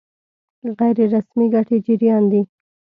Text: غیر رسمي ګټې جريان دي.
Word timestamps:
غیر 0.77 0.97
رسمي 1.13 1.45
ګټې 1.53 1.77
جريان 1.85 2.23
دي. 2.31 2.41